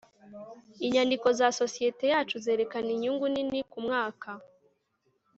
[0.85, 4.29] inyandiko za sosiyete yacu zerekana inyungu nini kumwaka